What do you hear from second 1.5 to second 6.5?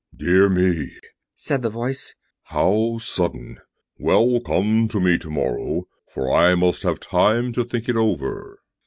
the Voice, "how sudden! Well, come to me tomorrow, for